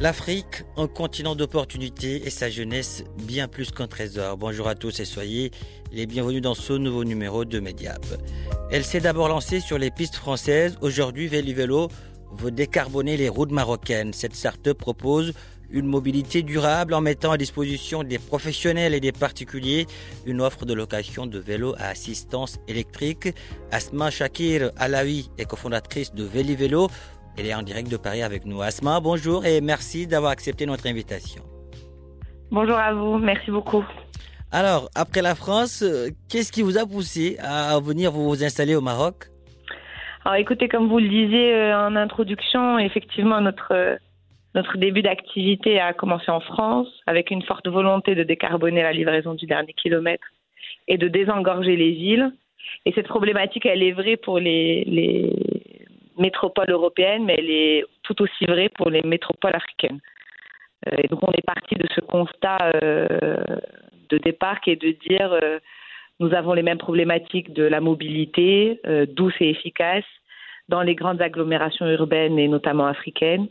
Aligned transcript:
L'Afrique, 0.00 0.64
un 0.76 0.88
continent 0.88 1.36
d'opportunités 1.36 2.26
et 2.26 2.30
sa 2.30 2.50
jeunesse 2.50 3.04
bien 3.16 3.46
plus 3.46 3.70
qu'un 3.70 3.86
trésor. 3.86 4.36
Bonjour 4.36 4.66
à 4.66 4.74
tous 4.74 4.98
et 4.98 5.04
soyez 5.04 5.52
les 5.92 6.06
bienvenus 6.06 6.42
dans 6.42 6.54
ce 6.54 6.72
nouveau 6.72 7.04
numéro 7.04 7.44
de 7.44 7.60
Mediap. 7.60 8.04
Elle 8.72 8.84
s'est 8.84 9.00
d'abord 9.00 9.28
lancée 9.28 9.60
sur 9.60 9.78
les 9.78 9.92
pistes 9.92 10.16
françaises. 10.16 10.76
Aujourd'hui, 10.80 11.28
Vélivelo 11.28 11.88
veut 12.36 12.50
décarboner 12.50 13.16
les 13.16 13.28
routes 13.28 13.52
marocaines. 13.52 14.12
Cette 14.12 14.34
start-up 14.34 14.76
propose 14.76 15.32
une 15.70 15.86
mobilité 15.86 16.42
durable 16.42 16.94
en 16.94 17.00
mettant 17.00 17.32
à 17.32 17.38
disposition 17.38 18.02
des 18.02 18.18
professionnels 18.18 18.94
et 18.94 19.00
des 19.00 19.12
particuliers 19.12 19.86
une 20.26 20.40
offre 20.40 20.66
de 20.66 20.74
location 20.74 21.26
de 21.26 21.38
vélos 21.38 21.74
à 21.78 21.88
assistance 21.88 22.58
électrique. 22.68 23.28
Asma 23.70 24.10
Shakir 24.10 24.72
Alawi 24.76 25.30
est 25.38 25.46
cofondatrice 25.46 26.14
de 26.14 26.24
Vélivelo. 26.24 26.88
Elle 27.36 27.46
est 27.46 27.54
en 27.54 27.62
direct 27.62 27.90
de 27.90 27.96
Paris 27.96 28.22
avec 28.22 28.46
nous. 28.46 28.62
Asma, 28.62 29.00
bonjour 29.00 29.44
et 29.44 29.60
merci 29.60 30.06
d'avoir 30.06 30.30
accepté 30.30 30.66
notre 30.66 30.86
invitation. 30.86 31.42
Bonjour 32.50 32.76
à 32.76 32.92
vous, 32.94 33.18
merci 33.18 33.50
beaucoup. 33.50 33.84
Alors, 34.52 34.88
après 34.94 35.20
la 35.20 35.34
France, 35.34 35.82
euh, 35.82 36.10
qu'est-ce 36.30 36.52
qui 36.52 36.62
vous 36.62 36.78
a 36.78 36.86
poussé 36.86 37.36
à 37.40 37.80
venir 37.80 38.12
vous 38.12 38.44
installer 38.44 38.76
au 38.76 38.80
Maroc? 38.80 39.24
Alors 40.24 40.36
écoutez, 40.36 40.68
comme 40.68 40.88
vous 40.88 41.00
le 41.00 41.08
disiez 41.08 41.54
euh, 41.54 41.76
en 41.76 41.96
introduction, 41.96 42.78
effectivement, 42.78 43.40
notre, 43.40 43.72
euh, 43.72 43.96
notre 44.54 44.78
début 44.78 45.02
d'activité 45.02 45.80
a 45.80 45.92
commencé 45.92 46.30
en 46.30 46.38
France 46.38 46.86
avec 47.08 47.32
une 47.32 47.42
forte 47.42 47.66
volonté 47.66 48.14
de 48.14 48.22
décarboner 48.22 48.82
la 48.82 48.92
livraison 48.92 49.34
du 49.34 49.46
dernier 49.46 49.72
kilomètre 49.72 50.28
et 50.86 50.98
de 50.98 51.08
désengorger 51.08 51.76
les 51.76 51.90
villes. 51.90 52.32
Et 52.86 52.92
cette 52.92 53.08
problématique, 53.08 53.66
elle 53.66 53.82
est 53.82 53.92
vraie 53.92 54.16
pour 54.16 54.38
les, 54.38 54.84
les 54.84 55.63
métropoles 56.18 56.70
européennes, 56.70 57.24
mais 57.24 57.36
elle 57.38 57.50
est 57.50 57.84
tout 58.02 58.20
aussi 58.22 58.44
vraie 58.46 58.68
pour 58.68 58.90
les 58.90 59.02
métropoles 59.02 59.54
africaines. 59.54 60.00
Euh, 60.88 60.96
Et 61.02 61.08
donc 61.08 61.20
on 61.26 61.32
est 61.32 61.46
parti 61.46 61.74
de 61.74 61.86
ce 61.94 62.00
constat 62.00 62.72
euh, 62.82 63.06
de 64.08 64.18
départ 64.18 64.60
qui 64.60 64.70
est 64.70 64.80
de 64.80 64.92
dire 65.08 65.32
euh, 65.32 65.58
nous 66.20 66.32
avons 66.34 66.52
les 66.52 66.62
mêmes 66.62 66.78
problématiques 66.78 67.52
de 67.52 67.64
la 67.64 67.80
mobilité 67.80 68.80
douce 69.08 69.34
et 69.40 69.50
efficace 69.50 70.04
dans 70.68 70.82
les 70.82 70.94
grandes 70.94 71.20
agglomérations 71.20 71.88
urbaines 71.90 72.38
et 72.38 72.46
notamment 72.46 72.86
africaines, 72.86 73.48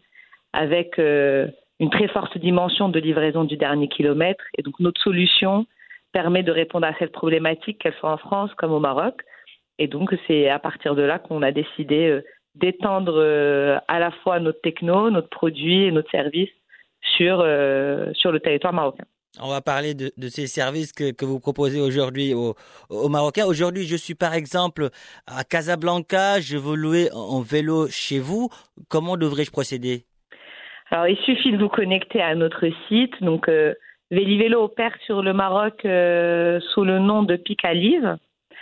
avec 0.53 0.97
une 0.97 1.89
très 1.91 2.07
forte 2.07 2.37
dimension 2.37 2.87
de 2.87 3.01
livraison 3.01 3.43
du 3.43 3.57
dernier 3.57 3.89
kilomètre. 3.89 4.45
Et 4.57 4.61
donc 4.61 4.79
notre 4.79 5.01
solution 5.01 5.65
permet 6.13 6.41
de 6.41 6.53
répondre 6.53 6.87
à 6.87 6.93
cette 6.99 7.11
problématique, 7.11 7.79
qu'elle 7.79 7.95
soit 7.95 8.13
en 8.13 8.17
France 8.17 8.53
comme 8.53 8.71
au 8.71 8.79
Maroc. 8.79 9.21
Et 9.77 9.87
donc 9.87 10.15
c'est 10.25 10.47
à 10.47 10.57
partir 10.57 10.95
de 10.95 11.01
là 11.01 11.19
qu'on 11.19 11.41
a 11.41 11.51
décidé 11.51 12.21
d'étendre 12.55 13.15
euh, 13.17 13.77
à 13.87 13.99
la 13.99 14.11
fois 14.11 14.39
notre 14.39 14.61
techno, 14.61 15.09
notre 15.09 15.29
produit 15.29 15.83
et 15.85 15.91
notre 15.91 16.09
service 16.11 16.49
sur, 17.17 17.41
euh, 17.41 18.11
sur 18.13 18.31
le 18.31 18.39
territoire 18.39 18.73
marocain. 18.73 19.05
On 19.41 19.49
va 19.49 19.61
parler 19.61 19.95
de, 19.95 20.11
de 20.15 20.27
ces 20.27 20.45
services 20.45 20.93
que, 20.93 21.11
que 21.11 21.25
vous 21.25 21.39
proposez 21.39 21.81
aujourd'hui 21.81 22.35
aux, 22.35 22.53
aux 22.89 23.09
Marocains. 23.09 23.47
Aujourd'hui, 23.47 23.87
je 23.87 23.95
suis 23.95 24.13
par 24.13 24.35
exemple 24.35 24.89
à 25.25 25.43
Casablanca, 25.43 26.39
je 26.39 26.55
veux 26.55 26.75
louer 26.75 27.09
un 27.11 27.41
vélo 27.41 27.87
chez 27.87 28.19
vous. 28.19 28.49
Comment 28.89 29.17
devrais-je 29.17 29.49
procéder? 29.49 30.05
Alors, 30.91 31.07
il 31.07 31.17
suffit 31.25 31.51
de 31.51 31.57
vous 31.57 31.69
connecter 31.69 32.21
à 32.21 32.35
notre 32.35 32.67
site. 32.87 33.13
Donc, 33.21 33.49
euh, 33.49 33.73
opère 34.55 34.95
sur 35.07 35.23
le 35.23 35.33
Maroc 35.33 35.83
euh, 35.85 36.59
sous 36.71 36.83
le 36.83 36.99
nom 36.99 37.23
de 37.23 37.35
Picalive. 37.35 38.17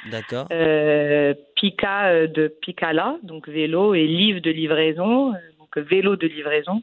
D'accord 0.10 0.48
Euh, 0.52 1.34
Pica 1.56 2.08
euh, 2.08 2.28
de 2.28 2.48
Picala, 2.48 3.18
donc 3.24 3.48
vélo, 3.48 3.94
et 3.94 4.08
Live 4.08 4.42
de 4.42 4.52
livraison, 4.52 5.34
euh, 5.34 5.38
donc 5.60 5.78
vélo 5.78 6.16
de 6.16 6.28
livraison. 6.28 6.82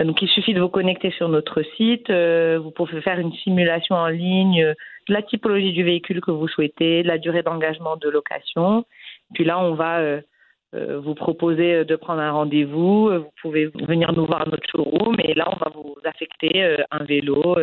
Euh, 0.00 0.04
Donc, 0.04 0.22
il 0.22 0.28
suffit 0.28 0.54
de 0.54 0.60
vous 0.60 0.70
connecter 0.70 1.10
sur 1.10 1.28
notre 1.28 1.62
site. 1.76 2.10
vous 2.10 2.70
pouvez 2.70 3.00
faire 3.02 3.18
une 3.18 3.32
simulation 3.34 3.94
en 3.94 4.08
ligne 4.08 4.74
de 5.08 5.12
la 5.12 5.22
typologie 5.22 5.72
du 5.72 5.84
véhicule 5.84 6.20
que 6.20 6.30
vous 6.30 6.48
souhaitez, 6.48 7.02
de 7.02 7.08
la 7.08 7.18
durée 7.18 7.42
d'engagement 7.42 7.96
de 7.96 8.08
location. 8.08 8.86
Puis 9.34 9.44
là, 9.44 9.58
on 9.60 9.74
va 9.74 10.20
vous 10.72 11.14
proposer 11.14 11.84
de 11.84 11.96
prendre 11.96 12.20
un 12.20 12.32
rendez-vous. 12.32 13.10
Vous 13.10 13.32
pouvez 13.40 13.66
venir 13.66 14.12
nous 14.12 14.26
voir 14.26 14.42
à 14.42 14.46
notre 14.46 14.68
showroom 14.68 15.14
et 15.22 15.34
là, 15.34 15.48
on 15.52 15.56
va 15.56 15.70
vous 15.72 15.94
affecter 16.04 16.76
un 16.90 17.04
vélo 17.04 17.56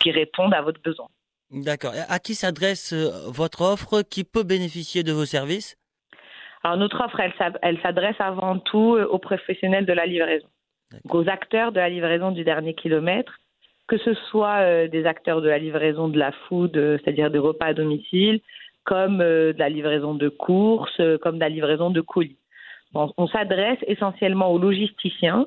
qui 0.00 0.12
réponde 0.12 0.54
à 0.54 0.62
votre 0.62 0.80
besoin. 0.80 1.08
D'accord. 1.50 1.92
À 2.08 2.18
qui 2.18 2.34
s'adresse 2.34 2.92
euh, 2.92 3.30
votre 3.30 3.62
offre 3.62 4.02
Qui 4.02 4.24
peut 4.24 4.42
bénéficier 4.42 5.02
de 5.02 5.12
vos 5.12 5.24
services? 5.24 5.76
Alors, 6.62 6.76
notre 6.76 7.00
offre, 7.04 7.20
elle, 7.20 7.32
s'ad- 7.38 7.58
elle 7.62 7.80
s'adresse 7.80 8.16
avant 8.18 8.58
tout 8.58 8.96
euh, 8.96 9.06
aux 9.06 9.18
professionnels 9.18 9.86
de 9.86 9.92
la 9.92 10.06
livraison, 10.06 10.48
aux 11.10 11.28
acteurs 11.28 11.70
de 11.72 11.78
la 11.78 11.88
livraison 11.88 12.32
du 12.32 12.42
dernier 12.42 12.74
kilomètre, 12.74 13.32
que 13.86 13.98
ce 13.98 14.14
soit 14.30 14.56
euh, 14.62 14.88
des 14.88 15.06
acteurs 15.06 15.40
de 15.40 15.48
la 15.48 15.58
livraison 15.58 16.08
de 16.08 16.18
la 16.18 16.32
food, 16.48 16.72
c'est-à-dire 16.74 17.30
des 17.30 17.38
repas 17.38 17.66
à 17.66 17.74
domicile, 17.74 18.40
comme 18.84 19.18
de 19.18 19.54
la 19.58 19.68
livraison 19.68 20.14
de 20.14 20.28
courses, 20.28 21.00
comme 21.22 21.36
de 21.36 21.40
la 21.40 21.48
livraison 21.48 21.90
de 21.90 22.00
colis. 22.00 22.38
On, 22.94 23.12
on 23.16 23.26
s'adresse 23.28 23.78
essentiellement 23.86 24.50
aux 24.52 24.58
logisticiens 24.58 25.46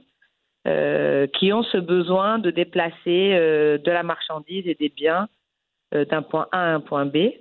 euh, 0.68 1.26
qui 1.28 1.52
ont 1.54 1.64
ce 1.64 1.78
besoin 1.78 2.38
de 2.40 2.52
déplacer 2.52 3.32
euh, 3.34 3.78
de 3.78 3.92
la 3.92 4.04
marchandise 4.04 4.68
et 4.68 4.76
des 4.76 4.90
biens 4.90 5.28
d'un 5.92 6.22
point 6.22 6.48
A 6.52 6.60
à 6.60 6.74
un 6.74 6.80
point 6.80 7.06
B. 7.06 7.32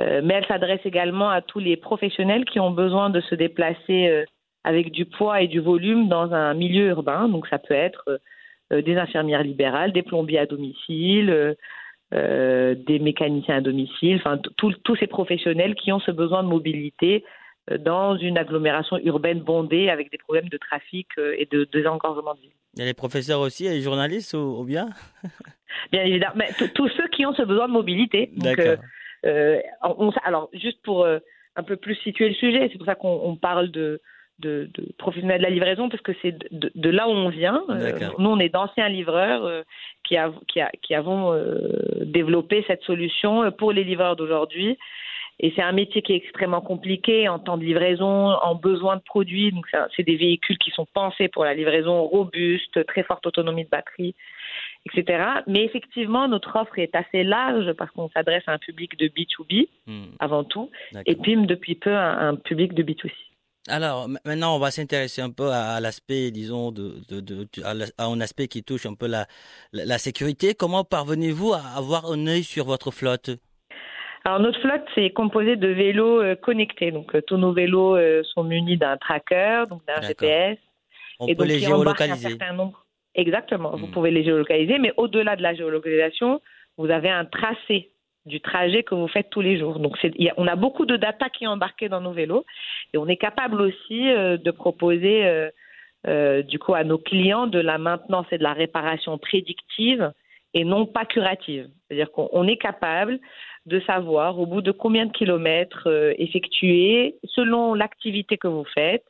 Euh, 0.00 0.22
mais 0.24 0.34
elle 0.34 0.46
s'adresse 0.46 0.80
également 0.84 1.30
à 1.30 1.40
tous 1.40 1.60
les 1.60 1.76
professionnels 1.76 2.44
qui 2.44 2.58
ont 2.58 2.72
besoin 2.72 3.10
de 3.10 3.20
se 3.20 3.34
déplacer 3.34 4.08
euh, 4.08 4.24
avec 4.64 4.90
du 4.90 5.04
poids 5.04 5.40
et 5.40 5.46
du 5.46 5.60
volume 5.60 6.08
dans 6.08 6.32
un 6.32 6.54
milieu 6.54 6.88
urbain. 6.88 7.28
Donc 7.28 7.46
ça 7.46 7.58
peut 7.58 7.74
être 7.74 8.20
euh, 8.72 8.82
des 8.82 8.96
infirmières 8.96 9.44
libérales, 9.44 9.92
des 9.92 10.02
plombiers 10.02 10.40
à 10.40 10.46
domicile, 10.46 11.30
euh, 11.30 11.54
euh, 12.12 12.74
des 12.74 12.98
mécaniciens 12.98 13.56
à 13.56 13.60
domicile, 13.60 14.16
enfin 14.16 14.38
tous 14.56 14.96
ces 14.96 15.06
professionnels 15.06 15.74
qui 15.74 15.92
ont 15.92 16.00
ce 16.00 16.10
besoin 16.10 16.42
de 16.42 16.48
mobilité 16.48 17.24
euh, 17.24 17.28
dans 17.78 18.16
une 18.16 18.36
agglomération 18.38 18.98
urbaine 19.04 19.40
bondée 19.40 19.88
avec 19.88 20.10
des 20.10 20.18
problèmes 20.18 20.48
de 20.48 20.58
trafic 20.58 21.08
euh, 21.18 21.34
et 21.38 21.46
de 21.50 21.64
désengorgement 21.72 22.34
de 22.34 22.40
ville. 22.40 22.50
Il 22.74 22.80
y 22.80 22.82
a 22.82 22.86
les 22.86 22.94
professeurs 22.94 23.40
aussi 23.40 23.66
et 23.66 23.70
les 23.70 23.80
journalistes 23.82 24.34
ou, 24.34 24.60
ou 24.60 24.64
bien? 24.64 24.88
Bien 25.92 26.02
évidemment, 26.04 26.34
mais 26.36 26.50
tous 26.74 26.88
ceux 26.96 27.08
qui 27.08 27.24
ont 27.26 27.34
ce 27.34 27.42
besoin 27.42 27.66
de 27.68 27.72
mobilité. 27.72 28.30
Donc, 28.36 28.56
D'accord. 28.56 28.84
euh, 29.26 29.58
euh, 29.58 29.60
on- 29.98 30.10
alors, 30.24 30.48
juste 30.52 30.80
pour 30.82 31.04
euh, 31.04 31.18
un 31.56 31.62
peu 31.62 31.76
plus 31.76 31.94
situer 31.96 32.28
le 32.28 32.34
sujet, 32.34 32.68
c'est 32.70 32.78
pour 32.78 32.86
ça 32.86 32.94
qu'on 32.94 33.20
on 33.24 33.36
parle 33.36 33.70
de, 33.70 34.00
de, 34.40 34.68
de 34.74 34.92
professionnels 34.98 35.38
de 35.38 35.44
la 35.44 35.50
livraison, 35.50 35.88
parce 35.88 36.02
que 36.02 36.12
c'est 36.22 36.36
de, 36.52 36.90
là 36.90 37.08
où 37.08 37.12
on 37.12 37.28
vient. 37.28 37.62
Euh, 37.70 37.92
D'accord. 37.92 38.20
nous, 38.20 38.30
on 38.30 38.38
est 38.40 38.48
d'anciens 38.50 38.88
livreurs 38.88 39.44
euh, 39.46 39.62
qui, 40.04 40.16
av- 40.16 40.38
qui, 40.48 40.60
a- 40.60 40.70
qui 40.82 40.94
avons 40.94 41.32
euh, 41.32 41.68
développé 42.02 42.64
cette 42.66 42.82
solution 42.82 43.50
pour 43.52 43.72
les 43.72 43.84
livreurs 43.84 44.16
d'aujourd'hui. 44.16 44.78
Et 45.44 45.52
c'est 45.54 45.62
un 45.62 45.72
métier 45.72 46.00
qui 46.00 46.14
est 46.14 46.16
extrêmement 46.16 46.62
compliqué 46.62 47.28
en 47.28 47.38
temps 47.38 47.58
de 47.58 47.64
livraison, 47.64 48.30
en 48.30 48.54
besoin 48.54 48.96
de 48.96 49.02
produits. 49.02 49.52
Donc, 49.52 49.66
c'est 49.94 50.02
des 50.02 50.16
véhicules 50.16 50.56
qui 50.56 50.70
sont 50.70 50.86
pensés 50.86 51.28
pour 51.28 51.44
la 51.44 51.52
livraison 51.52 52.02
robuste, 52.02 52.86
très 52.86 53.02
forte 53.02 53.26
autonomie 53.26 53.64
de 53.64 53.68
batterie, 53.68 54.14
etc. 54.86 55.22
Mais 55.46 55.62
effectivement, 55.64 56.28
notre 56.28 56.56
offre 56.56 56.78
est 56.78 56.94
assez 56.94 57.24
large 57.24 57.74
parce 57.74 57.90
qu'on 57.90 58.08
s'adresse 58.08 58.44
à 58.46 58.52
un 58.52 58.58
public 58.58 58.98
de 58.98 59.08
B2B 59.08 59.68
Hmm, 59.86 60.04
avant 60.18 60.44
tout, 60.44 60.70
et 61.04 61.14
puis 61.14 61.36
depuis 61.36 61.74
peu 61.74 61.94
à 61.94 62.26
un 62.26 62.36
public 62.36 62.72
de 62.72 62.82
B2C. 62.82 63.12
Alors 63.68 64.08
maintenant, 64.24 64.56
on 64.56 64.58
va 64.58 64.70
s'intéresser 64.70 65.20
un 65.20 65.30
peu 65.30 65.50
à, 65.50 65.78
l'aspect, 65.78 66.30
disons, 66.30 66.72
de, 66.72 67.02
de, 67.10 67.46
à, 67.62 68.06
un 68.06 68.20
aspect 68.22 68.48
qui 68.48 68.62
touche 68.62 68.86
un 68.86 68.94
peu 68.94 69.06
la, 69.06 69.26
la, 69.72 69.98
sécurité. 69.98 70.54
Comment 70.54 70.84
parvenez-vous 70.84 71.52
à 71.52 71.60
avoir 71.76 72.10
un 72.10 72.26
œil 72.26 72.44
sur 72.44 72.64
votre 72.64 72.90
flotte? 72.90 73.30
Alors 74.24 74.40
notre 74.40 74.60
flotte 74.60 74.84
c'est 74.94 75.10
composé 75.10 75.56
de 75.56 75.68
vélos 75.68 76.22
euh, 76.22 76.34
connectés. 76.34 76.90
Donc 76.90 77.14
euh, 77.14 77.22
tous 77.22 77.36
nos 77.36 77.52
vélos 77.52 77.96
euh, 77.96 78.22
sont 78.24 78.44
munis 78.44 78.76
d'un 78.76 78.96
tracker, 78.96 79.64
donc 79.68 79.82
d'un 79.86 80.00
GPS. 80.00 80.58
On 81.20 81.32
peut 81.34 81.44
les 81.44 81.60
géolocaliser. 81.60 82.38
Exactement. 83.14 83.76
Vous 83.76 83.86
hmm. 83.86 83.90
pouvez 83.92 84.10
les 84.10 84.24
géolocaliser, 84.24 84.78
mais 84.78 84.92
au-delà 84.96 85.36
de 85.36 85.42
la 85.42 85.54
géolocalisation, 85.54 86.40
vous 86.76 86.90
avez 86.90 87.10
un 87.10 87.24
tracé 87.24 87.90
du 88.26 88.40
trajet 88.40 88.82
que 88.82 88.94
vous 88.94 89.08
faites 89.08 89.30
tous 89.30 89.40
les 89.40 89.58
jours. 89.58 89.78
Donc, 89.78 89.96
on 90.36 90.46
a 90.46 90.56
beaucoup 90.56 90.86
de 90.86 90.96
data 90.96 91.28
qui 91.28 91.44
est 91.44 91.48
embarquée 91.48 91.88
dans 91.88 92.00
nos 92.00 92.12
vélos 92.12 92.44
et 92.92 92.98
on 92.98 93.06
est 93.06 93.16
capable 93.16 93.60
aussi 93.60 94.10
euh, 94.10 94.36
de 94.36 94.50
proposer, 94.50 95.26
euh, 95.26 95.50
euh, 96.06 96.42
du 96.42 96.58
coup, 96.58 96.74
à 96.74 96.84
nos 96.84 96.98
clients 96.98 97.46
de 97.46 97.58
la 97.58 97.78
maintenance 97.78 98.26
et 98.30 98.38
de 98.38 98.42
la 98.42 98.54
réparation 98.54 99.18
prédictive 99.18 100.12
et 100.54 100.64
non 100.64 100.86
pas 100.86 101.04
curative. 101.04 101.68
C'est-à-dire 101.86 102.10
qu'on 102.12 102.46
est 102.46 102.56
capable 102.56 103.18
de 103.66 103.80
savoir 103.80 104.38
au 104.38 104.46
bout 104.46 104.60
de 104.60 104.72
combien 104.72 105.06
de 105.06 105.12
kilomètres 105.12 105.88
effectuer 106.18 107.16
selon 107.24 107.74
l'activité 107.74 108.36
que 108.36 108.48
vous 108.48 108.66
faites 108.74 109.04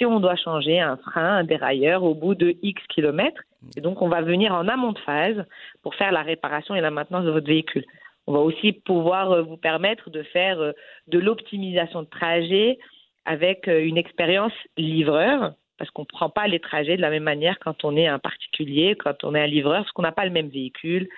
si 0.00 0.06
on 0.06 0.18
doit 0.18 0.36
changer 0.36 0.80
un 0.80 0.96
frein, 0.96 1.36
un 1.36 1.44
dérailleur 1.44 2.02
au 2.04 2.14
bout 2.14 2.34
de 2.34 2.56
X 2.62 2.82
kilomètres. 2.88 3.42
Et 3.76 3.82
donc, 3.82 4.00
on 4.00 4.08
va 4.08 4.22
venir 4.22 4.54
en 4.54 4.66
amont 4.66 4.92
de 4.92 4.98
phase 5.00 5.44
pour 5.82 5.94
faire 5.94 6.10
la 6.10 6.22
réparation 6.22 6.74
et 6.74 6.80
la 6.80 6.90
maintenance 6.90 7.26
de 7.26 7.30
votre 7.30 7.46
véhicule. 7.46 7.84
On 8.26 8.32
va 8.32 8.38
aussi 8.38 8.72
pouvoir 8.72 9.30
euh, 9.32 9.42
vous 9.42 9.58
permettre 9.58 10.08
de 10.08 10.22
faire 10.22 10.58
euh, 10.60 10.72
de 11.08 11.18
l'optimisation 11.18 12.02
de 12.02 12.08
trajet 12.08 12.78
avec 13.26 13.68
euh, 13.68 13.84
une 13.84 13.98
expérience 13.98 14.54
livreur, 14.78 15.52
parce 15.76 15.90
qu'on 15.90 16.02
ne 16.02 16.06
prend 16.06 16.30
pas 16.30 16.46
les 16.46 16.60
trajets 16.60 16.96
de 16.96 17.02
la 17.02 17.10
même 17.10 17.24
manière 17.24 17.58
quand 17.58 17.84
on 17.84 17.94
est 17.94 18.06
un 18.06 18.18
particulier, 18.18 18.96
quand 18.96 19.22
on 19.24 19.34
est 19.34 19.40
un 19.40 19.46
livreur, 19.46 19.82
parce 19.82 19.92
qu'on 19.92 20.02
n'a 20.02 20.12
pas 20.12 20.24
le 20.24 20.30
même 20.30 20.48
véhicule, 20.48 21.08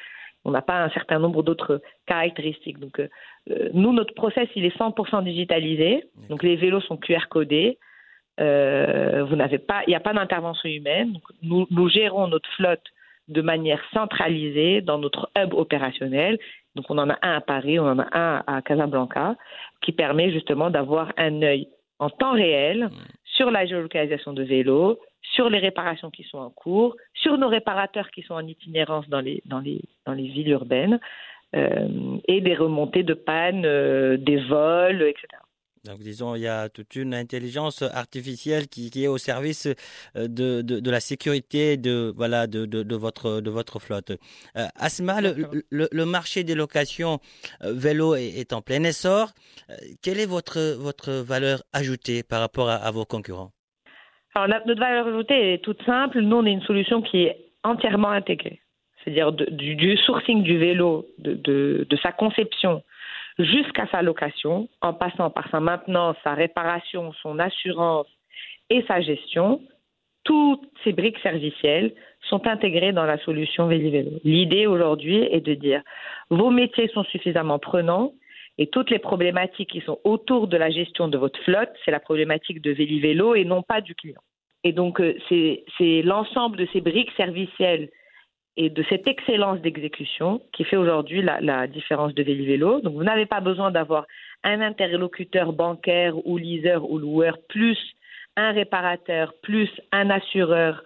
on 0.44 0.50
n'a 0.50 0.62
pas 0.62 0.82
un 0.82 0.90
certain 0.90 1.18
nombre 1.18 1.42
d'autres 1.42 1.80
caractéristiques. 2.06 2.78
Donc, 2.78 3.00
nous, 3.72 3.92
notre 3.92 4.14
process, 4.14 4.48
il 4.56 4.64
est 4.64 4.76
100% 4.76 5.22
digitalisé. 5.24 6.04
Donc, 6.28 6.42
les 6.42 6.56
vélos 6.56 6.80
sont 6.80 6.96
QR 6.96 7.28
codés. 7.30 7.78
vous 8.38 9.36
n'avez 9.36 9.58
pas, 9.58 9.82
il 9.86 9.90
n'y 9.90 9.96
a 9.96 10.00
pas 10.00 10.14
d'intervention 10.14 10.68
humaine. 10.68 11.18
nous, 11.42 11.66
nous 11.70 11.88
gérons 11.88 12.26
notre 12.28 12.48
flotte 12.56 12.84
de 13.28 13.40
manière 13.40 13.80
centralisée 13.92 14.80
dans 14.80 14.98
notre 14.98 15.30
hub 15.36 15.54
opérationnel 15.54 16.38
donc 16.74 16.86
on 16.88 16.98
en 16.98 17.10
a 17.10 17.18
un 17.22 17.36
à 17.36 17.40
Paris, 17.40 17.78
on 17.78 17.86
en 17.86 17.98
a 17.98 18.08
un 18.12 18.42
à 18.46 18.62
Casablanca, 18.62 19.36
qui 19.82 19.92
permet 19.92 20.32
justement 20.32 20.70
d'avoir 20.70 21.12
un 21.16 21.42
œil 21.42 21.68
en 21.98 22.10
temps 22.10 22.32
réel 22.32 22.90
sur 23.42 23.50
la 23.50 23.66
géolocalisation 23.66 24.32
de 24.32 24.44
vélos, 24.44 25.00
sur 25.34 25.50
les 25.50 25.58
réparations 25.58 26.12
qui 26.12 26.22
sont 26.22 26.38
en 26.38 26.50
cours, 26.50 26.94
sur 27.12 27.38
nos 27.38 27.48
réparateurs 27.48 28.08
qui 28.12 28.22
sont 28.22 28.34
en 28.34 28.46
itinérance 28.46 29.08
dans 29.08 29.20
les, 29.20 29.42
villes 30.06 30.50
urbaines, 30.50 31.00
euh, 31.56 31.88
et 32.28 32.40
des 32.40 32.54
remontées 32.54 33.02
de 33.02 33.14
panne, 33.14 33.64
euh, 33.64 34.16
des 34.16 34.36
vols, 34.36 35.02
etc. 35.02 35.41
Donc, 35.84 35.99
disons, 35.99 36.37
il 36.37 36.43
y 36.43 36.46
a 36.46 36.69
toute 36.69 36.94
une 36.94 37.12
intelligence 37.12 37.82
artificielle 37.82 38.69
qui, 38.69 38.88
qui 38.90 39.02
est 39.02 39.08
au 39.08 39.19
service 39.19 39.67
euh, 40.17 40.29
de, 40.29 40.62
de, 40.62 40.79
de, 40.79 40.90
la 40.93 41.00
sécurité 41.00 41.76
de, 41.76 42.12
voilà, 42.14 42.46
de, 42.46 42.67
de, 42.67 42.96
votre, 42.96 43.40
de 43.40 43.50
votre 43.50 43.81
flotte. 43.81 44.12
Euh, 44.56 44.67
Asma, 44.76 45.20
le, 45.20 45.64
le, 45.73 46.05
marché 46.05 46.44
des 46.44 46.55
locations 46.55 47.19
euh, 47.64 47.73
vélo 47.73 48.14
est, 48.14 48.52
en 48.52 48.62
plein 48.62 48.84
essor. 48.84 49.31
Euh, 49.70 49.75
quelle 50.05 50.20
est 50.20 50.26
votre, 50.26 50.76
votre 50.79 51.11
valeur 51.14 51.62
ajoutée 51.73 52.23
par 52.23 52.38
rapport 52.38 52.70
à, 52.70 52.90
vos 52.93 53.05
concurrents? 53.05 53.50
Alors, 54.37 54.61
notre 54.64 54.78
valeur 54.78 55.08
ajoutée 55.08 55.55
est 55.55 55.64
toute 55.64 55.82
simple. 55.85 56.20
Nous, 56.20 56.37
on 56.37 56.46
est 56.46 56.52
une 56.52 56.62
solution 56.62 57.02
qui 57.02 57.25
est 57.25 57.37
entièrement 57.64 58.11
intégrée. 58.11 58.61
C'est-à-dire 59.02 59.32
du, 59.32 59.75
du, 59.75 59.96
sourcing 59.96 60.44
du 60.44 60.58
vélo, 60.58 61.08
de, 61.19 61.35
de 61.35 61.96
sa 61.96 62.12
conception, 62.12 62.85
jusqu'à 63.44 63.86
sa 63.88 64.02
location, 64.02 64.68
en 64.80 64.92
passant 64.92 65.30
par 65.30 65.48
sa 65.50 65.60
maintenance, 65.60 66.16
sa 66.24 66.34
réparation, 66.34 67.12
son 67.22 67.38
assurance 67.38 68.06
et 68.70 68.82
sa 68.88 69.00
gestion, 69.00 69.60
toutes 70.24 70.68
ces 70.84 70.92
briques 70.92 71.18
servicielles 71.18 71.92
sont 72.28 72.46
intégrées 72.46 72.92
dans 72.92 73.04
la 73.04 73.18
solution 73.18 73.66
Vélo. 73.66 74.10
L'idée 74.24 74.66
aujourd'hui 74.66 75.16
est 75.16 75.40
de 75.40 75.54
dire 75.54 75.82
vos 76.30 76.50
métiers 76.50 76.88
sont 76.88 77.04
suffisamment 77.04 77.58
prenants 77.58 78.12
et 78.58 78.68
toutes 78.68 78.90
les 78.90 78.98
problématiques 78.98 79.70
qui 79.70 79.80
sont 79.80 79.98
autour 80.04 80.46
de 80.46 80.56
la 80.56 80.70
gestion 80.70 81.08
de 81.08 81.18
votre 81.18 81.40
flotte, 81.40 81.72
c'est 81.84 81.90
la 81.90 82.00
problématique 82.00 82.60
de 82.60 82.70
Vélo 82.70 83.34
et 83.34 83.44
non 83.44 83.62
pas 83.62 83.80
du 83.80 83.94
client. 83.94 84.20
Et 84.64 84.72
donc, 84.72 85.00
euh, 85.00 85.16
c'est 85.28 86.02
l'ensemble 86.02 86.56
de 86.56 86.68
ces 86.72 86.80
briques 86.80 87.10
servicielles 87.16 87.88
et 88.56 88.70
de 88.70 88.84
cette 88.88 89.06
excellence 89.06 89.60
d'exécution 89.60 90.43
qui 90.52 90.64
fait 90.64 90.76
aujourd'hui 90.76 91.22
la, 91.22 91.66
différence 91.66 92.14
de 92.14 92.22
Vélo. 92.22 92.81
Donc 92.81 92.94
vous 92.94 93.04
n'avez 93.04 93.26
pas 93.26 93.40
besoin 93.40 93.70
d'avoir 93.70 94.06
un 94.44 94.60
interlocuteur 94.60 95.52
bancaire 95.52 96.14
ou 96.26 96.37
liseur 96.37 96.90
ou 96.90 96.99
loueur 96.99 97.38
plus 97.49 97.78
un 98.37 98.52
réparateur 98.52 99.34
plus 99.43 99.70
un 99.93 100.10
assureur 100.10 100.82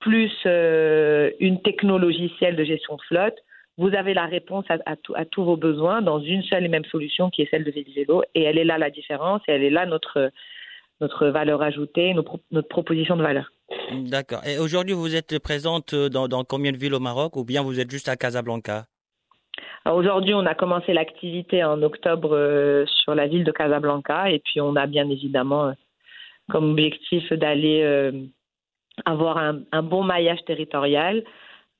plus 0.00 0.32
euh, 0.46 1.30
une 1.40 1.60
technologicielle 1.60 2.56
de 2.56 2.64
gestion 2.64 2.96
de 2.96 3.02
flotte. 3.02 3.36
Vous 3.76 3.94
avez 3.94 4.14
la 4.14 4.26
réponse 4.26 4.64
à, 4.70 4.78
à, 4.86 5.24
tous 5.24 5.44
vos 5.44 5.56
besoins 5.56 6.02
dans 6.02 6.20
une 6.20 6.42
seule 6.42 6.64
et 6.64 6.68
même 6.68 6.84
solution 6.86 7.28
qui 7.30 7.42
est 7.42 7.50
celle 7.50 7.64
de 7.64 7.70
Vélo 7.70 8.22
et 8.34 8.42
elle 8.44 8.58
est 8.58 8.64
là 8.64 8.78
la 8.78 8.90
différence 8.90 9.42
et 9.46 9.52
elle 9.52 9.62
est 9.62 9.70
là 9.70 9.84
notre 9.84 10.30
notre 11.00 11.28
valeur 11.28 11.62
ajoutée, 11.62 12.14
notre 12.14 12.68
proposition 12.68 13.16
de 13.16 13.22
valeur. 13.22 13.50
D'accord. 13.90 14.42
Et 14.46 14.58
aujourd'hui, 14.58 14.94
vous 14.94 15.16
êtes 15.16 15.38
présente 15.38 15.94
dans, 15.94 16.28
dans, 16.28 16.44
combien 16.44 16.72
de 16.72 16.76
villes 16.76 16.94
au 16.94 17.00
Maroc 17.00 17.36
ou 17.36 17.44
bien 17.44 17.62
vous 17.62 17.80
êtes 17.80 17.90
juste 17.90 18.08
à 18.08 18.16
Casablanca? 18.16 18.86
Aujourd'hui, 19.86 20.34
on 20.34 20.44
a 20.46 20.54
commencé 20.54 20.92
l'activité 20.92 21.64
en 21.64 21.82
octobre 21.82 22.36
euh, 22.36 22.84
sur 22.86 23.14
la 23.14 23.26
ville 23.26 23.44
de 23.44 23.52
Casablanca 23.52 24.30
et 24.30 24.38
puis 24.38 24.60
on 24.60 24.76
a 24.76 24.86
bien 24.86 25.08
évidemment 25.08 25.68
euh, 25.68 25.72
comme 26.50 26.72
objectif 26.72 27.32
d'aller 27.32 27.82
euh, 27.82 28.12
avoir 29.06 29.38
un, 29.38 29.82
bon 29.82 30.02
maillage 30.02 30.44
territorial 30.44 31.24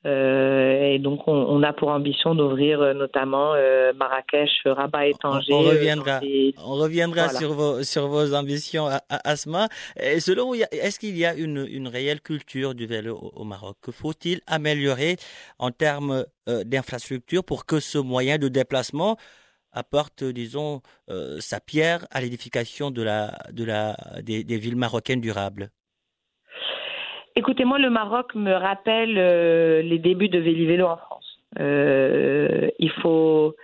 euh, 0.05 0.93
et 0.93 0.99
donc, 0.99 1.27
on, 1.27 1.61
a 1.61 1.73
pour 1.73 1.89
ambition 1.89 2.33
d'ouvrir 2.33 2.81
euh, 2.81 2.93
notamment 2.93 3.53
euh, 3.53 3.93
Marrakech, 3.93 4.49
Rabat 4.65 5.07
et 5.07 5.13
Tanger. 5.13 5.53
On, 5.53 5.59
reviendra, 5.59 6.19
on 6.57 6.73
reviendra 6.73 7.29
sur, 7.29 7.53
vos, 7.53 7.83
sur 7.83 8.07
vos 8.07 8.33
ambitions, 8.33 8.87
à, 8.87 9.01
Asma. 9.09 9.67
Et 9.99 10.19
selon 10.19 10.47
vous, 10.47 10.55
est-ce 10.55 10.97
qu'il 10.97 11.17
y 11.17 11.25
a 11.25 11.35
une, 11.35 11.67
une 11.69 11.87
réelle 11.87 12.21
culture 12.21 12.73
du 12.73 12.87
vélo 12.87 13.31
au, 13.35 13.43
Maroc? 13.43 13.77
Que 13.81 13.91
faut-il 13.91 14.41
améliorer 14.47 15.17
en 15.59 15.69
termes 15.69 16.25
d'infrastructure 16.47 17.43
pour 17.43 17.65
que 17.65 17.79
ce 17.79 17.99
moyen 17.99 18.39
de 18.39 18.47
déplacement 18.47 19.17
apporte, 19.71 20.23
disons, 20.23 20.81
sa 21.39 21.59
pierre 21.59 22.07
à 22.09 22.21
l'édification 22.21 22.89
de 22.89 23.03
la, 23.03 23.37
de 23.51 23.63
la, 23.63 23.95
des, 24.23 24.43
des 24.43 24.57
villes 24.57 24.75
marocaines 24.75 25.21
durables? 25.21 25.69
Écoutez, 27.35 27.63
moi, 27.63 27.79
le 27.79 27.89
Maroc 27.89 28.35
me 28.35 28.51
rappelle 28.51 29.17
euh, 29.17 29.81
les 29.81 29.99
débuts 29.99 30.29
de 30.29 30.39
Vélo 30.39 30.87
en 30.87 30.97
France. 30.97 31.39
Euh, 31.59 32.69
il 32.77 32.91
faut 32.91 33.55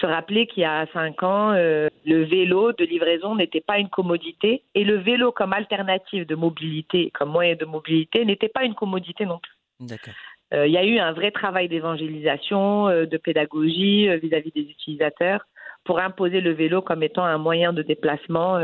se 0.00 0.06
rappeler 0.06 0.46
qu'il 0.46 0.62
y 0.62 0.66
a 0.66 0.86
cinq 0.92 1.22
ans, 1.22 1.52
euh, 1.52 1.88
le 2.06 2.24
vélo 2.24 2.72
de 2.72 2.84
livraison 2.84 3.36
n'était 3.36 3.60
pas 3.60 3.78
une 3.78 3.90
commodité 3.90 4.62
et 4.74 4.84
le 4.84 4.96
vélo 4.96 5.32
comme 5.32 5.52
alternative 5.52 6.26
de 6.26 6.34
mobilité, 6.34 7.10
comme 7.12 7.28
moyen 7.28 7.54
de 7.54 7.66
mobilité, 7.66 8.24
n'était 8.24 8.48
pas 8.48 8.64
une 8.64 8.74
commodité 8.74 9.26
non 9.26 9.38
plus. 9.38 9.52
D'accord. 9.80 10.14
Il 10.54 10.70
y 10.70 10.76
a 10.76 10.84
eu 10.84 10.98
un 10.98 11.12
vrai 11.12 11.30
travail 11.30 11.68
d'évangélisation, 11.68 12.88
de 12.88 13.16
pédagogie 13.16 14.06
vis-à-vis 14.18 14.50
-vis 14.50 14.54
des 14.54 14.70
utilisateurs 14.70 15.46
pour 15.84 15.98
imposer 15.98 16.42
le 16.42 16.52
vélo 16.52 16.82
comme 16.82 17.02
étant 17.02 17.24
un 17.24 17.38
moyen 17.38 17.72
de 17.72 17.82
déplacement 17.82 18.56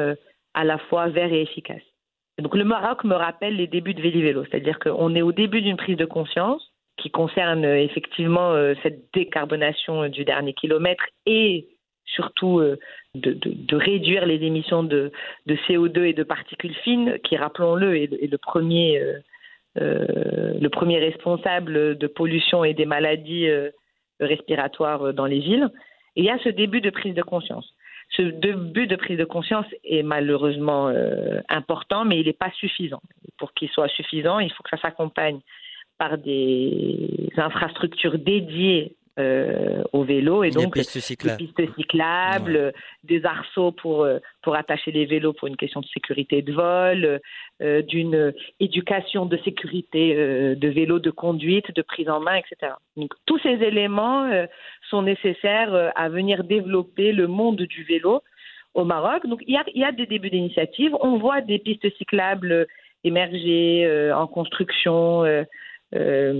à 0.55 0.65
la 0.65 0.79
fois 0.79 1.09
vert 1.09 1.33
et 1.33 1.41
efficace. 1.41 1.89
Donc 2.39 2.55
le 2.55 2.65
Maroc 2.65 3.05
me 3.05 3.15
rappelle 3.15 3.57
les 3.57 3.67
débuts 3.67 3.95
de 3.95 4.03
Vélo, 4.03 4.45
c'est-à-dire 4.45 4.79
qu'on 4.79 5.15
est 5.15 5.23
au 5.23 5.33
début 5.33 5.61
d'une 5.61 5.77
prise 5.77 5.97
de 5.97 6.05
conscience 6.05 6.63
qui 6.99 7.11
concerne 7.11 7.65
euh, 7.65 7.81
effectivement 7.81 8.53
euh, 8.53 8.75
cette 8.83 9.13
décarbonation 9.15 10.05
euh, 10.05 10.09
du 10.09 10.25
dernier 10.25 10.53
kilomètre 10.53 11.05
et 11.27 11.67
surtout 12.07 12.63
de, 13.15 13.77
réduire 13.77 14.25
les 14.25 14.37
émissions 14.37 14.83
de, 14.83 15.13
CO2 15.47 16.05
et 16.05 16.13
de 16.15 16.23
particules 16.23 16.75
fines, 16.77 17.19
qui, 17.23 17.37
rappelons-le, 17.37 17.99
est, 17.99 18.07
le 18.11 18.39
premier 18.39 18.99
le 19.77 20.69
premier 20.69 20.99
responsable 20.99 21.99
de 21.99 22.07
pollution 22.07 22.65
et 22.65 22.73
des 22.73 22.87
maladies 22.87 23.47
respiratoires 24.21 25.13
dans 25.13 25.27
les 25.27 25.39
villes. 25.39 25.69
Il 26.17 26.25
y 26.25 26.31
a 26.31 26.39
ce 26.39 26.49
début 26.49 26.81
de 26.81 26.89
prise 26.89 27.15
de 27.15 27.21
conscience 27.21 27.75
ce 28.11 28.23
début 28.23 28.87
de 28.87 28.97
prise 28.97 29.19
de 29.19 29.25
conscience 29.25 29.67
est 29.85 30.03
malheureusement 30.03 30.89
euh, 30.89 31.41
important, 31.49 32.05
mais 32.05 32.21
il 32.21 32.27
n'est 32.27 32.33
pas 32.33 32.51
suffisant. 32.53 33.01
Pour 33.39 33.53
qu'il 33.53 33.69
soit 33.69 33.89
suffisant, 33.89 34.39
il 34.39 34.51
faut 34.53 34.63
que 34.63 34.71
ça 34.71 34.79
s'accompagne 34.79 35.41
par 35.99 36.17
des 36.17 37.29
infrastructures 37.37 38.19
dédiées 38.19 38.95
euh, 39.19 39.83
au 39.93 40.05
vélo 40.05 40.45
et 40.45 40.51
donc 40.51 40.75
des 40.75 40.81
pistes 40.81 41.01
cyclables, 41.01 41.39
des, 41.39 41.47
pistes 41.47 41.75
cyclables, 41.77 42.57
Ouais. 42.57 42.73
des 43.05 43.25
arceaux 43.25 43.73
pour 43.73 44.05
euh, 44.05 44.19
pour 44.43 44.55
attacher 44.55 44.93
les 44.93 45.07
vélos 45.07 45.33
pour 45.33 45.49
une 45.49 45.57
question 45.57 45.81
de 45.81 45.87
sécurité 45.87 46.41
de 46.43 46.53
vol, 46.53 47.21
euh, 47.63 47.83
d'une 47.83 48.33
éducation 48.61 49.27
de 49.27 49.37
sécurité 49.39 50.15
euh, 50.17 50.55
de 50.55 50.69
vélo, 50.69 50.99
de 51.01 51.11
conduite, 51.11 51.75
de 51.75 51.83
prise 51.83 52.09
en 52.09 52.21
main, 52.21 52.37
etc. 52.37 52.73
Donc 52.97 53.13
tous 53.27 53.39
ces 53.41 53.57
éléments 53.71 54.29
sont 54.91 55.03
nécessaires 55.03 55.93
à 55.97 56.09
venir 56.09 56.45
développer 56.45 57.13
le 57.13 57.27
monde 57.27 57.63
du 57.63 57.83
vélo 57.85 58.23
au 58.75 58.85
Maroc. 58.85 59.27
Donc 59.27 59.41
il 59.47 59.55
y 59.55 59.57
a, 59.57 59.65
il 59.75 59.81
y 59.81 59.85
a 59.85 59.93
des 59.93 60.07
débuts 60.07 60.31
d'initiatives. 60.31 60.95
On 61.01 61.19
voit 61.19 61.41
des 61.41 61.59
pistes 61.59 61.89
cyclables 61.97 62.67
émerger 63.05 64.13
en 64.15 64.27
construction. 64.27 65.25
euh, 65.95 66.33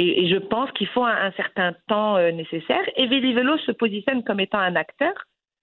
et, 0.00 0.24
et 0.24 0.28
je 0.28 0.38
pense 0.38 0.70
qu'il 0.72 0.88
faut 0.88 1.04
un, 1.04 1.18
un 1.28 1.32
certain 1.32 1.74
temps 1.88 2.16
euh, 2.16 2.30
nécessaire. 2.32 2.84
Et 2.96 3.06
Vélo 3.06 3.56
se 3.58 3.72
positionne 3.72 4.22
comme 4.24 4.40
étant 4.40 4.58
un 4.58 4.76
acteur 4.76 5.14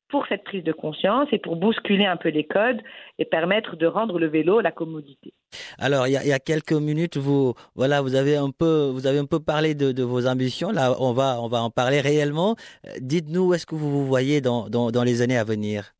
pour 0.09 0.25
cette 0.27 0.43
prise 0.43 0.63
de 0.63 0.71
conscience 0.71 1.27
et 1.31 1.37
pour 1.37 1.55
bousculer 1.55 2.05
un 2.05 2.17
peu 2.17 2.29
les 2.29 2.43
codes 2.43 2.81
et 3.19 3.25
permettre 3.25 3.75
de 3.75 3.85
rendre 3.85 4.17
le 4.17 4.25
vélo 4.25 4.59
la 4.59 4.71
commodité. 4.71 5.33
Alors, 5.77 6.07
il 6.07 6.13
y 6.13 6.17
a, 6.17 6.23
il 6.23 6.29
y 6.29 6.33
a 6.33 6.39
quelques 6.39 6.73
minutes, 6.73 7.17
vous, 7.17 7.53
voilà, 7.75 8.01
vous 8.01 8.15
avez 8.15 8.35
un 8.35 8.49
peu, 8.49 8.89
vous 8.91 9.05
avez 9.05 9.19
un 9.19 9.25
peu 9.25 9.39
parlé 9.39 9.75
de, 9.75 9.91
de 9.91 10.03
vos 10.03 10.25
ambitions. 10.27 10.71
Là, 10.71 10.95
on 10.99 11.13
va, 11.13 11.37
on 11.41 11.47
va 11.47 11.61
en 11.61 11.69
parler 11.69 12.01
réellement. 12.01 12.55
Euh, 12.87 12.89
Dites-nous 13.01 13.49
où 13.49 13.53
est-ce 13.53 13.67
que 13.67 13.75
vous 13.75 13.91
vous 13.91 14.05
voyez 14.05 14.41
dans, 14.41 14.67
dans, 14.67 14.89
dans 14.89 15.03
les 15.03 15.21
années 15.21 15.37
à 15.37 15.43
venir? 15.43 15.91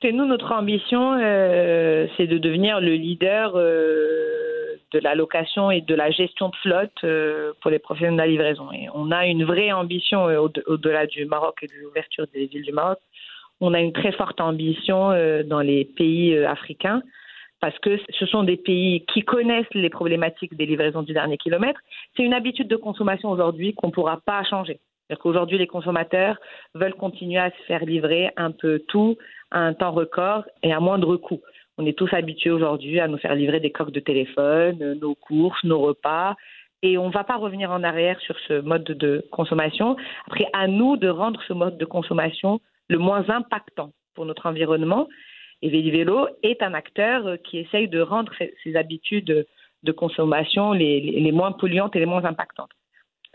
C'est 0.00 0.12
nous, 0.12 0.24
notre 0.24 0.52
ambition, 0.52 1.18
euh, 1.20 2.06
c'est 2.16 2.26
de 2.26 2.38
devenir 2.38 2.80
le 2.80 2.94
leader 2.94 3.52
euh, 3.56 4.47
de 4.92 4.98
la 5.00 5.14
location 5.14 5.70
et 5.70 5.80
de 5.80 5.94
la 5.94 6.10
gestion 6.10 6.48
de 6.48 6.56
flotte 6.56 7.04
euh, 7.04 7.52
pour 7.60 7.70
les 7.70 7.78
professionnels 7.78 8.16
de 8.16 8.20
la 8.22 8.26
livraison. 8.26 8.72
Et 8.72 8.88
on 8.94 9.10
a 9.10 9.26
une 9.26 9.44
vraie 9.44 9.72
ambition 9.72 10.28
euh, 10.28 10.38
au- 10.40 10.52
au-delà 10.66 11.06
du 11.06 11.24
Maroc 11.26 11.58
et 11.62 11.66
de 11.66 11.74
l'ouverture 11.82 12.26
des 12.32 12.46
villes 12.46 12.62
du 12.64 12.72
Maroc. 12.72 12.98
On 13.60 13.74
a 13.74 13.80
une 13.80 13.92
très 13.92 14.12
forte 14.12 14.40
ambition 14.40 15.10
euh, 15.10 15.42
dans 15.42 15.60
les 15.60 15.84
pays 15.84 16.36
africains 16.44 17.02
parce 17.60 17.76
que 17.80 17.98
ce 18.10 18.24
sont 18.26 18.44
des 18.44 18.56
pays 18.56 19.04
qui 19.12 19.22
connaissent 19.22 19.74
les 19.74 19.90
problématiques 19.90 20.56
des 20.56 20.64
livraisons 20.64 21.02
du 21.02 21.12
dernier 21.12 21.36
kilomètre. 21.36 21.80
C'est 22.16 22.22
une 22.22 22.34
habitude 22.34 22.68
de 22.68 22.76
consommation 22.76 23.30
aujourd'hui 23.30 23.74
qu'on 23.74 23.88
ne 23.88 23.92
pourra 23.92 24.20
pas 24.24 24.44
changer. 24.44 24.78
C'est-à-dire 25.08 25.22
qu'aujourd'hui, 25.22 25.58
les 25.58 25.66
consommateurs 25.66 26.36
veulent 26.74 26.94
continuer 26.94 27.38
à 27.40 27.50
se 27.50 27.62
faire 27.66 27.84
livrer 27.84 28.30
un 28.36 28.52
peu 28.52 28.78
tout 28.88 29.16
à 29.50 29.58
un 29.60 29.72
temps 29.74 29.90
record 29.90 30.44
et 30.62 30.72
à 30.72 30.78
moindre 30.80 31.16
coût. 31.16 31.40
On 31.78 31.86
est 31.86 31.96
tous 31.96 32.12
habitués 32.12 32.50
aujourd'hui 32.50 32.98
à 32.98 33.06
nous 33.06 33.18
faire 33.18 33.36
livrer 33.36 33.60
des 33.60 33.70
coques 33.70 33.92
de 33.92 34.00
téléphone, 34.00 34.82
euh, 34.82 34.94
nos 34.96 35.14
courses, 35.14 35.62
nos 35.62 35.78
repas, 35.78 36.34
et 36.82 36.98
on 36.98 37.06
ne 37.06 37.12
va 37.12 37.22
pas 37.22 37.36
revenir 37.36 37.70
en 37.70 37.84
arrière 37.84 38.20
sur 38.20 38.36
ce 38.48 38.60
mode 38.60 38.84
de 38.84 39.24
consommation. 39.30 39.96
Après, 40.26 40.48
à 40.52 40.66
nous 40.66 40.96
de 40.96 41.08
rendre 41.08 41.40
ce 41.46 41.52
mode 41.52 41.78
de 41.78 41.84
consommation 41.84 42.60
le 42.88 42.98
moins 42.98 43.28
impactant 43.30 43.92
pour 44.14 44.26
notre 44.26 44.46
environnement. 44.46 45.08
Et 45.62 45.68
Vélo 45.68 46.28
est 46.42 46.62
un 46.62 46.74
acteur 46.74 47.26
euh, 47.26 47.36
qui 47.36 47.58
essaye 47.58 47.88
de 47.88 48.00
rendre 48.00 48.32
ces 48.64 48.76
habitudes 48.76 49.46
de 49.84 49.92
consommation 49.92 50.72
les 50.72 51.30
moins 51.32 51.52
polluantes 51.52 51.94
et 51.94 52.00
les 52.00 52.06
moins 52.06 52.24
impactantes. 52.24 52.72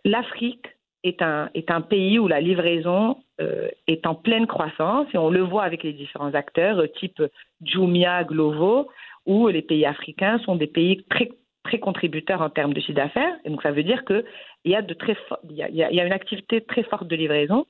L'Afrique 0.03 0.67
est 1.03 1.21
un, 1.21 1.49
est 1.53 1.69
un 1.69 1.81
pays 1.81 2.17
où 2.17 2.27
la 2.27 2.39
livraison 2.39 3.17
euh, 3.41 3.67
est 3.87 4.07
en 4.07 4.15
pleine 4.15 4.47
croissance 4.47 5.07
et 5.13 5.17
on 5.17 5.29
le 5.29 5.41
voit 5.41 5.63
avec 5.63 5.83
les 5.83 5.93
différents 5.93 6.33
acteurs 6.33 6.79
euh, 6.79 6.87
type 6.87 7.21
Jumia, 7.61 8.23
Glovo, 8.23 8.89
où 9.25 9.47
les 9.49 9.61
pays 9.61 9.85
africains 9.85 10.39
sont 10.39 10.55
des 10.55 10.67
pays 10.67 11.03
très 11.09 11.29
très 11.63 11.79
contributeurs 11.79 12.41
en 12.41 12.49
termes 12.49 12.73
de 12.73 12.81
chiffre 12.81 12.97
d'affaires. 12.97 13.35
Et 13.45 13.49
donc 13.49 13.61
ça 13.61 13.71
veut 13.71 13.83
dire 13.83 14.03
qu'il 14.05 14.23
y 14.65 14.75
a 14.75 14.81
de 14.81 14.93
très 14.93 15.15
il 15.49 15.55
y 15.55 15.63
a, 15.63 15.69
y 15.69 15.99
a 15.99 16.05
une 16.05 16.13
activité 16.13 16.61
très 16.61 16.83
forte 16.83 17.07
de 17.07 17.15
livraison. 17.15 17.65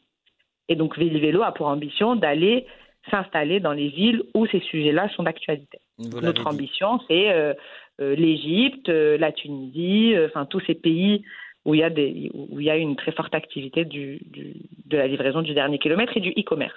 Et 0.70 0.76
donc 0.76 0.98
Vélo 0.98 1.44
a 1.44 1.52
pour 1.52 1.68
ambition 1.68 2.16
d'aller 2.16 2.66
s'installer 3.12 3.60
dans 3.60 3.74
les 3.74 3.90
villes 3.90 4.24
où 4.34 4.48
ces 4.48 4.62
sujets-là 4.62 5.10
sont 5.10 5.24
d'actualité. 5.24 5.80
Notre 6.00 6.48
ambition, 6.48 7.00
c'est 7.08 7.32
euh, 7.32 7.54
l'Égypte, 8.00 8.90
la 8.90 9.32
Tunisie, 9.32 10.16
enfin 10.26 10.46
tous 10.46 10.62
ces 10.62 10.74
pays 10.74 11.24
où 11.66 11.76
il 11.76 11.80
y 11.80 11.84
a 11.84 11.90
des 11.90 12.30
où 12.34 12.60
il 12.60 12.66
y 12.66 12.70
a 12.70 12.78
une 12.78 12.96
très 12.96 13.12
forte 13.12 13.34
activité 13.34 13.86
du, 13.86 14.20
du, 14.26 14.56
de 14.86 14.98
la 14.98 15.08
livraison 15.08 15.42
du 15.42 15.54
dernier 15.54 15.80
kilomètre 15.80 16.16
et 16.16 16.20
du 16.20 16.32
e-commerce. 16.32 16.76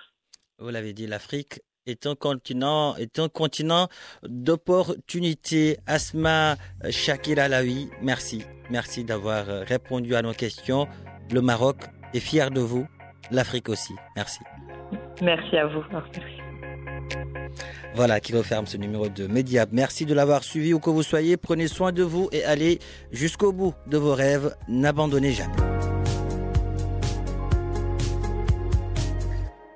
Vous 0.59 0.71
l'avez 0.71 0.93
dit, 0.93 1.07
l'Afrique 1.07 1.61
est 1.87 2.07
un 2.07 2.15
continent 2.15 2.97
est 2.97 3.19
un 3.19 3.29
continent 3.29 3.89
d'opportunités. 4.23 5.77
Asma 5.87 6.57
Shakira 6.91 7.49
Laoui, 7.49 7.89
merci, 8.03 8.45
merci 8.71 9.05
d'avoir 9.05 9.47
répondu 9.47 10.15
à 10.15 10.23
nos 10.23 10.33
questions. 10.33 10.87
Le 11.33 11.41
Maroc 11.41 11.79
est 12.15 12.21
fier 12.21 12.51
de 12.51 12.61
vous, 12.61 12.87
l'Afrique 13.31 13.69
aussi. 13.69 13.95
Merci. 14.15 14.41
Merci 15.23 15.57
à 15.57 15.67
vous. 15.67 15.83
Merci. 15.91 16.36
Voilà 17.95 18.21
qui 18.21 18.35
referme 18.35 18.67
ce 18.67 18.77
numéro 18.77 19.09
de 19.09 19.27
Mediap. 19.27 19.71
Merci 19.73 20.05
de 20.05 20.15
l'avoir 20.15 20.45
suivi 20.45 20.75
où 20.75 20.79
que 20.79 20.91
vous 20.91 21.03
soyez. 21.03 21.37
Prenez 21.37 21.69
soin 21.69 21.93
de 21.93 22.03
vous 22.03 22.29
et 22.33 22.45
allez 22.45 22.79
jusqu'au 23.13 23.53
bout 23.53 23.75
de 23.87 23.97
vos 23.97 24.15
rêves. 24.15 24.55
N'abandonnez 24.69 25.33
jamais. 25.33 25.76